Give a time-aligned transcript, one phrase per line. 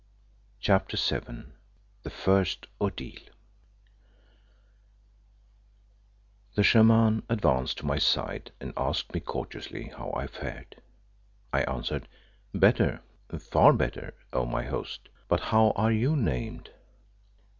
[0.59, 1.43] CHAPTER VII
[2.01, 3.21] THE FIRST ORDEAL
[6.55, 10.77] The shaman advanced to my side and asked me courteously how I fared.
[11.53, 12.07] I answered,
[12.51, 13.01] "Better.
[13.37, 16.71] Far better, oh, my host but how are you named?"